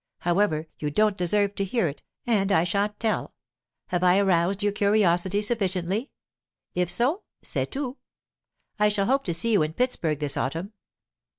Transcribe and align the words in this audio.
However, 0.21 0.67
you 0.79 0.89
don't 0.89 1.15
deserve 1.15 1.53
to 1.53 1.63
hear 1.63 1.85
it, 1.85 2.01
and 2.25 2.51
I 2.51 2.63
shan't 2.63 2.99
tell. 2.99 3.35
Have 3.89 4.01
I 4.03 4.17
aroused 4.17 4.63
your 4.63 4.71
curiosity 4.71 5.43
sufficiently? 5.43 6.09
If 6.73 6.89
so, 6.89 7.21
c'est 7.43 7.69
tout. 7.69 7.97
'I 8.79 8.89
shall 8.89 9.05
hope 9.05 9.25
to 9.25 9.33
see 9.35 9.51
you 9.51 9.61
in 9.61 9.73
Pittsburg 9.73 10.17
this 10.19 10.37
autumn. 10.37 10.73